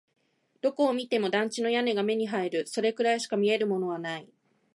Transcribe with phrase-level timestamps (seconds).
[0.61, 2.65] どこを見ても団地の屋根が目に入る。
[2.65, 4.27] それくらいしか見えるものはない。